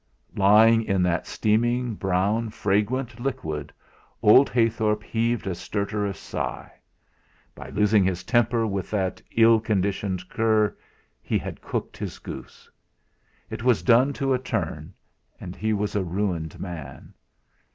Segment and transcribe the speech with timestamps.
[0.35, 3.71] Lying in that steaming brown fragrant liquid,
[4.23, 6.71] old Heythorp heaved a stertorous sigh.
[7.53, 10.75] By losing his temper with that ill conditioned cur
[11.21, 12.67] he had cooked his goose.
[13.51, 14.91] It was done to a turn;
[15.39, 17.13] and he was a ruined man.